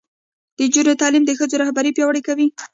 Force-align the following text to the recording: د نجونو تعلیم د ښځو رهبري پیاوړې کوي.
د 0.57 0.59
نجونو 0.67 0.99
تعلیم 1.01 1.23
د 1.25 1.31
ښځو 1.39 1.55
رهبري 1.63 1.91
پیاوړې 1.95 2.21
کوي. 2.27 2.47